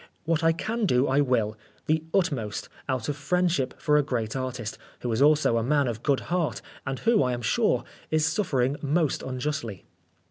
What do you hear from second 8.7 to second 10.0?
most unjustly."